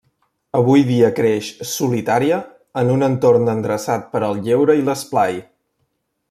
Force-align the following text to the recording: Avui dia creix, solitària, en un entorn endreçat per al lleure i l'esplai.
Avui 0.59 0.85
dia 0.85 1.09
creix, 1.19 1.49
solitària, 1.71 2.39
en 2.83 2.89
un 2.97 3.09
entorn 3.09 3.53
endreçat 3.55 4.09
per 4.15 4.23
al 4.29 4.41
lleure 4.49 4.79
i 4.81 4.85
l'esplai. 4.91 5.39